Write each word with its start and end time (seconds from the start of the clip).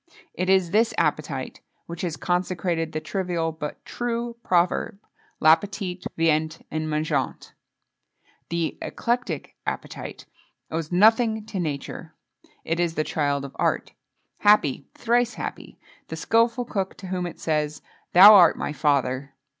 It 0.33 0.49
is 0.49 0.71
this 0.71 0.95
appetite 0.97 1.61
which 1.85 2.01
has 2.01 2.17
consecrated 2.17 2.91
the 2.91 2.99
trivial 2.99 3.51
but 3.51 3.85
true 3.85 4.35
proverb: 4.43 4.97
"L'appétit 5.39 6.07
vient 6.17 6.65
en 6.71 6.87
mangeant." 6.89 7.51
The 8.49 8.79
eclectic 8.81 9.57
appetite 9.67 10.25
owes 10.71 10.91
nothing 10.91 11.45
to 11.45 11.59
nature; 11.59 12.15
it 12.65 12.79
is 12.79 12.95
the 12.95 13.03
child 13.03 13.45
of 13.45 13.55
art. 13.59 13.91
Happy, 14.39 14.87
thrice 14.95 15.35
happy, 15.35 15.77
the 16.07 16.15
skilful 16.15 16.65
cook 16.65 16.97
to 16.97 17.07
whom 17.09 17.27
it 17.27 17.39
says: 17.39 17.83
"Thou 18.13 18.33
art 18.33 18.57
my 18.57 18.73
father!" 18.73 19.35